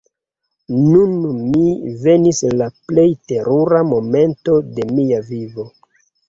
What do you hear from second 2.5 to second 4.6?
la plej terura momento